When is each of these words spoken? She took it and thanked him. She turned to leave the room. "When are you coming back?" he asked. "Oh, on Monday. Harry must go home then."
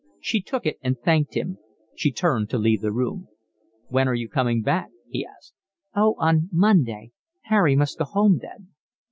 She 0.19 0.41
took 0.41 0.65
it 0.65 0.79
and 0.81 0.97
thanked 0.99 1.35
him. 1.35 1.59
She 1.93 2.11
turned 2.11 2.49
to 2.49 2.57
leave 2.57 2.81
the 2.81 2.91
room. 2.91 3.27
"When 3.89 4.07
are 4.07 4.15
you 4.15 4.27
coming 4.29 4.63
back?" 4.63 4.89
he 5.07 5.23
asked. 5.23 5.53
"Oh, 5.95 6.15
on 6.17 6.49
Monday. 6.51 7.11
Harry 7.41 7.75
must 7.75 7.99
go 7.99 8.05
home 8.05 8.39
then." 8.41 8.69